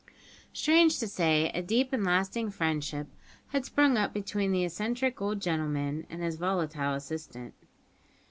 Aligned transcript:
Strange 0.51 0.97
to 0.97 1.07
say, 1.07 1.51
a 1.53 1.61
deep 1.61 1.93
and 1.93 2.03
lasting 2.03 2.49
friendship 2.49 3.05
had 3.49 3.65
sprung 3.65 3.97
up 3.97 4.11
between 4.15 4.51
the 4.51 4.63
eccentric 4.65 5.21
old 5.21 5.39
gentleman 5.39 6.07
and 6.09 6.23
his 6.23 6.37
volatile 6.37 6.95
assistant. 6.95 7.53